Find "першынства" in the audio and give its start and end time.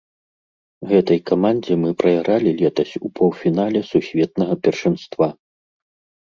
4.65-5.25